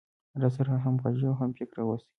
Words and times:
راسره 0.41 0.73
همغږى 0.85 1.27
او 1.31 1.35
هم 1.41 1.51
فکره 1.59 1.81
اوسي. 1.85 2.09